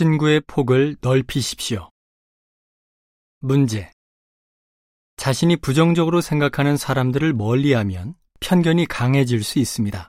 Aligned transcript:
친구의 0.00 0.40
폭을 0.46 0.96
넓히십시오. 1.02 1.90
문제. 3.40 3.92
자신이 5.16 5.56
부정적으로 5.56 6.22
생각하는 6.22 6.78
사람들을 6.78 7.34
멀리하면 7.34 8.14
편견이 8.40 8.86
강해질 8.86 9.44
수 9.44 9.58
있습니다. 9.58 10.08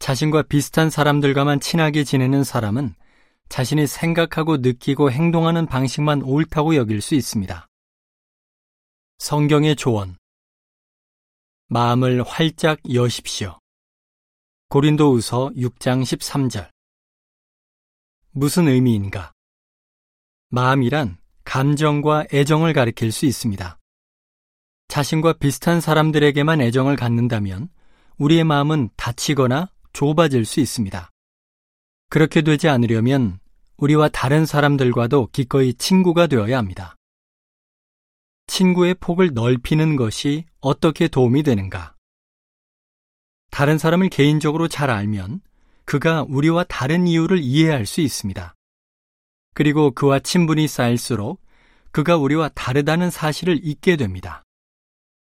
자신과 0.00 0.42
비슷한 0.48 0.90
사람들과만 0.90 1.60
친하게 1.60 2.02
지내는 2.02 2.42
사람은 2.42 2.96
자신이 3.48 3.86
생각하고 3.86 4.56
느끼고 4.56 5.12
행동하는 5.12 5.66
방식만 5.66 6.22
옳다고 6.22 6.74
여길 6.74 7.00
수 7.00 7.14
있습니다. 7.14 7.68
성경의 9.18 9.76
조언. 9.76 10.16
마음을 11.68 12.24
활짝 12.24 12.80
여십시오. 12.92 13.60
고린도우서 14.70 15.52
6장 15.54 16.02
13절. 16.02 16.73
무슨 18.36 18.66
의미인가? 18.66 19.32
마음이란 20.48 21.18
감정과 21.44 22.26
애정을 22.32 22.72
가리킬 22.72 23.12
수 23.12 23.26
있습니다. 23.26 23.78
자신과 24.88 25.34
비슷한 25.34 25.80
사람들에게만 25.80 26.60
애정을 26.60 26.96
갖는다면 26.96 27.68
우리의 28.18 28.42
마음은 28.42 28.90
다치거나 28.96 29.70
좁아질 29.92 30.46
수 30.46 30.58
있습니다. 30.58 31.12
그렇게 32.10 32.42
되지 32.42 32.68
않으려면 32.68 33.38
우리와 33.76 34.08
다른 34.08 34.46
사람들과도 34.46 35.28
기꺼이 35.28 35.72
친구가 35.74 36.26
되어야 36.26 36.58
합니다. 36.58 36.96
친구의 38.48 38.94
폭을 38.94 39.32
넓히는 39.32 39.94
것이 39.94 40.44
어떻게 40.58 41.06
도움이 41.06 41.44
되는가? 41.44 41.94
다른 43.52 43.78
사람을 43.78 44.08
개인적으로 44.08 44.66
잘 44.66 44.90
알면 44.90 45.40
그가 45.84 46.24
우리와 46.28 46.64
다른 46.64 47.06
이유를 47.06 47.38
이해할 47.38 47.86
수 47.86 48.00
있습니다. 48.00 48.54
그리고 49.54 49.90
그와 49.92 50.18
친분이 50.18 50.66
쌓일수록 50.66 51.40
그가 51.92 52.16
우리와 52.16 52.48
다르다는 52.48 53.10
사실을 53.10 53.60
잊게 53.62 53.96
됩니다. 53.96 54.42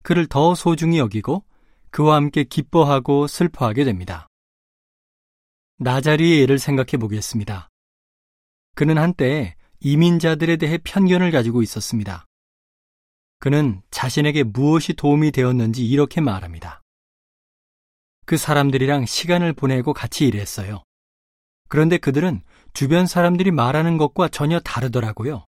그를 0.02 0.26
더 0.26 0.54
소중히 0.54 0.98
여기고 0.98 1.44
그와 1.90 2.16
함께 2.16 2.44
기뻐하고 2.44 3.26
슬퍼하게 3.26 3.84
됩니다. 3.84 4.28
나자리의 5.78 6.40
예를 6.40 6.58
생각해 6.58 6.98
보겠습니다. 6.98 7.68
그는 8.74 8.98
한때 8.98 9.56
이민자들에 9.80 10.56
대해 10.56 10.78
편견을 10.78 11.32
가지고 11.32 11.62
있었습니다. 11.62 12.26
그는 13.40 13.82
자신에게 13.90 14.44
무엇이 14.44 14.92
도움이 14.92 15.32
되었는지 15.32 15.84
이렇게 15.84 16.20
말합니다. 16.20 16.81
그 18.24 18.36
사람들이랑 18.36 19.06
시간을 19.06 19.52
보내고 19.52 19.92
같이 19.92 20.26
일했어요. 20.26 20.82
그런데 21.68 21.98
그들은 21.98 22.42
주변 22.74 23.06
사람들이 23.06 23.50
말하는 23.50 23.96
것과 23.98 24.28
전혀 24.28 24.60
다르더라고요. 24.60 25.44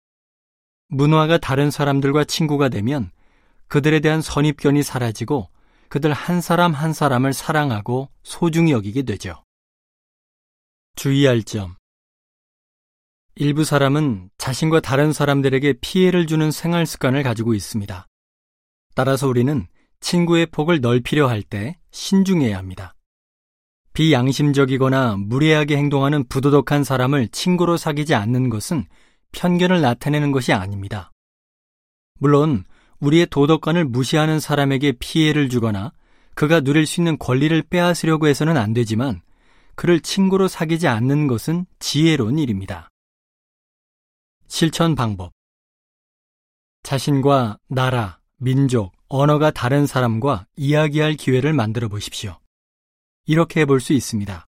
문화가 0.90 1.38
다른 1.38 1.72
사람들과 1.72 2.24
친구가 2.26 2.70
되면 2.70 3.12
그들에 3.68 4.00
대한 4.00 4.22
선입견이 4.22 4.84
사라지고 4.84 5.50
그들 5.90 6.14
한 6.14 6.42
사람 6.42 6.74
한 6.74 6.94
사람을 6.94 7.34
사랑하고 7.34 8.10
소중히 8.24 8.72
여기게 8.72 9.04
되죠. 9.04 9.44
주의할 10.96 11.44
점. 11.44 11.76
일부 13.36 13.64
사람은 13.64 14.30
자신과 14.38 14.82
다른 14.82 15.14
사람들에게 15.14 15.76
피해를 15.82 16.28
주는 16.28 16.52
생활 16.52 16.86
습관을 16.86 17.24
가지고 17.24 17.54
있습니다. 17.54 18.08
따라서 18.96 19.28
우리는 19.28 19.68
친구의 20.02 20.48
폭을 20.48 20.82
넓히려 20.82 21.28
할 21.28 21.42
때 21.42 21.79
신중해야 21.92 22.58
합니다. 22.58 22.96
비양심적이거나 23.94 25.18
무례하게 25.18 25.78
행동하는 25.78 26.28
부도덕한 26.28 26.84
사람을 26.84 27.30
친구로 27.30 27.78
사귀지 27.78 28.16
않는 28.16 28.50
것은 28.50 28.86
편견을 29.32 29.82
나타내는 29.82 30.32
것이 30.32 30.54
아닙니다. 30.54 31.12
물론 32.20 32.64
우리의 33.00 33.28
도덕관을 33.28 33.86
무시하는 33.86 34.40
사람에게 34.40 34.94
피해를 35.00 35.50
주거나 35.50 35.92
그가 36.36 36.62
누릴 36.62 36.86
수 36.86 37.02
있는 37.02 37.18
권리를 37.18 37.62
빼앗으려고 37.64 38.28
해서는 38.28 38.58
안 38.58 38.74
되지만 38.74 39.22
그를 39.76 40.00
친구로 40.00 40.48
사귀지 40.48 40.88
않는 40.88 41.28
것은 41.28 41.66
지혜로운 41.80 42.38
일입니다. 42.38 42.90
실천 44.48 44.96
방법 44.96 45.32
자신과 46.84 47.58
나라, 47.68 48.20
민족, 48.38 48.94
언어가 49.10 49.50
다른 49.52 49.88
사람과 49.88 50.46
이야기할 50.56 51.16
기회를 51.16 51.52
만들어 51.54 51.88
보십시오. 51.88 52.40
이렇게 53.26 53.62
해볼 53.62 53.80
수 53.80 53.94
있습니다. 53.94 54.46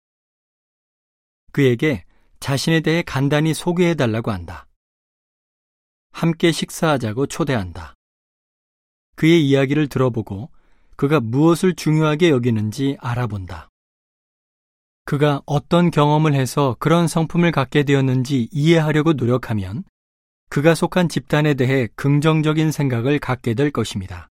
그에게 1.53 2.04
자신에 2.41 2.81
대해 2.81 3.03
간단히 3.03 3.54
소개해 3.54 3.94
달라고 3.94 4.31
한다. 4.31 4.66
함께 6.12 6.53
식사하자고 6.53 7.26
초대한다. 7.26 7.94
그의 9.16 9.47
이야기를 9.47 9.88
들어보고 9.88 10.50
그가 10.97 11.20
무엇을 11.20 11.75
중요하게 11.75 12.31
여기는지 12.31 12.97
알아본다. 13.00 13.69
그가 15.04 15.43
어떤 15.47 15.91
경험을 15.91 16.34
해서 16.34 16.76
그런 16.78 17.09
성품을 17.09 17.53
갖게 17.53 17.82
되었는지 17.82 18.49
이해하려고 18.53 19.15
노력하면 19.15 19.84
그가 20.50 20.75
속한 20.75 21.09
집단에 21.09 21.54
대해 21.54 21.88
긍정적인 21.97 22.72
생각을 22.72 23.19
갖게 23.19 23.54
될 23.54 23.70
것입니다. 23.70 24.29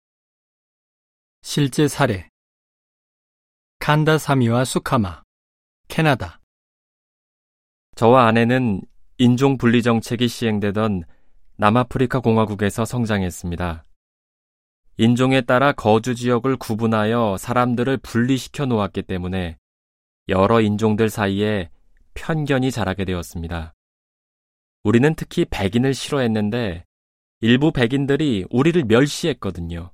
실제 1.46 1.90
사례 1.90 2.30
칸다사미와 3.80 4.64
수카마, 4.64 5.24
캐나다 5.90 6.40
저와 7.98 8.28
아내는 8.28 8.82
인종 9.18 9.58
분리 9.58 9.84
정책이 9.84 10.30
시행되던 10.30 11.04
남아프리카 11.58 12.22
공화국에서 12.22 12.86
성장했습니다. 12.86 13.84
인종에 14.98 15.42
따라 15.42 15.74
거주 15.74 16.16
지역을 16.16 16.56
구분하여 16.56 17.36
사람들을 17.38 17.98
분리시켜 17.98 18.66
놓았기 18.66 19.04
때문에 19.04 19.58
여러 20.30 20.62
인종들 20.62 21.10
사이에 21.10 21.70
편견이 22.14 22.72
자라게 22.72 23.04
되었습니다. 23.04 23.74
우리는 24.86 25.14
특히 25.16 25.44
백인을 25.44 25.94
싫어했는데 25.94 26.86
일부 27.42 27.74
백인들이 27.74 28.46
우리를 28.50 28.82
멸시했거든요. 28.86 29.92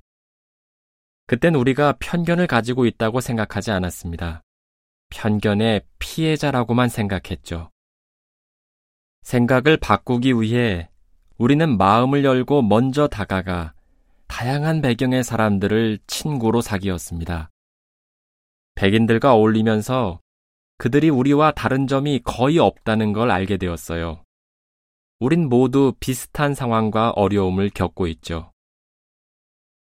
그땐 1.30 1.54
우리가 1.54 1.94
편견을 2.00 2.48
가지고 2.48 2.86
있다고 2.86 3.20
생각하지 3.20 3.70
않았습니다. 3.70 4.42
편견의 5.10 5.82
피해자라고만 6.00 6.88
생각했죠. 6.88 7.70
생각을 9.22 9.76
바꾸기 9.76 10.32
위해 10.40 10.88
우리는 11.38 11.78
마음을 11.78 12.24
열고 12.24 12.62
먼저 12.62 13.06
다가가 13.06 13.74
다양한 14.26 14.82
배경의 14.82 15.22
사람들을 15.22 16.00
친구로 16.08 16.62
사귀었습니다. 16.62 17.48
백인들과 18.74 19.32
어울리면서 19.32 20.18
그들이 20.78 21.10
우리와 21.10 21.52
다른 21.52 21.86
점이 21.86 22.22
거의 22.24 22.58
없다는 22.58 23.12
걸 23.12 23.30
알게 23.30 23.56
되었어요. 23.56 24.24
우린 25.20 25.48
모두 25.48 25.94
비슷한 26.00 26.56
상황과 26.56 27.10
어려움을 27.10 27.70
겪고 27.70 28.08
있죠. 28.08 28.50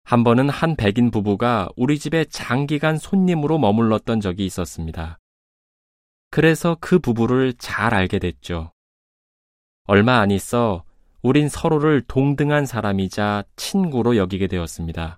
한 0.04 0.24
번은 0.24 0.50
한 0.50 0.76
백인 0.76 1.12
부부가 1.12 1.70
우리 1.76 1.98
집에 2.00 2.26
장기간 2.26 2.98
손님으로 2.98 3.58
머물렀던 3.60 4.20
적이 4.20 4.46
있었습니다. 4.46 5.20
그래서 6.30 6.78
그 6.80 7.00
부부를 7.00 7.54
잘 7.58 7.94
알게 7.94 8.20
됐죠. 8.20 8.72
얼마 9.86 10.20
안 10.20 10.32
있어 10.32 10.84
우린 11.22 11.50
서로를 11.50 12.02
동등한 12.02 12.66
사람이자 12.66 13.44
친구로 13.56 14.18
여기게 14.18 14.48
되었습니다. 14.48 15.18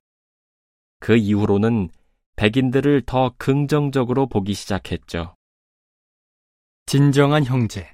그 0.99 1.15
이후로는 1.15 1.89
백인들을 2.35 3.03
더 3.05 3.33
긍정적으로 3.37 4.27
보기 4.27 4.53
시작했죠. 4.53 5.35
진정한 6.85 7.45
형제. 7.45 7.93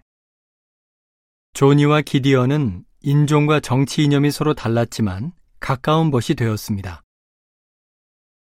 조니와 1.53 2.01
기디언은 2.01 2.85
인종과 3.01 3.59
정치 3.59 4.03
이념이 4.03 4.31
서로 4.31 4.53
달랐지만 4.53 5.33
가까운 5.59 6.11
벗이 6.11 6.35
되었습니다. 6.35 7.03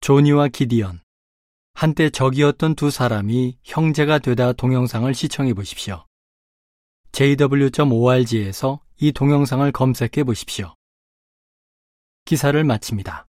조니와 0.00 0.49
기디언. 0.49 1.00
한때 1.75 2.11
적이었던 2.11 2.75
두 2.75 2.91
사람이 2.91 3.59
형제가 3.62 4.19
되다 4.19 4.53
동영상을 4.53 5.12
시청해 5.15 5.55
보십시오. 5.55 6.06
jw.org에서 7.12 8.81
이 9.00 9.12
동영상을 9.12 9.70
검색해 9.70 10.25
보십시오. 10.25 10.75
기사를 12.25 12.62
마칩니다. 12.65 13.27